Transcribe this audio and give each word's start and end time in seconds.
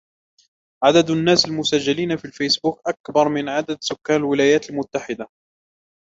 عدد 0.83 1.09
الناس 1.09 1.45
المسجلين 1.45 2.17
في 2.17 2.25
الفيسبوك 2.25 2.81
أكبر 2.87 3.29
من 3.29 3.49
عدد 3.49 3.77
سكان 3.81 4.15
الولايات 4.17 4.69
المتحدة. 4.69 5.27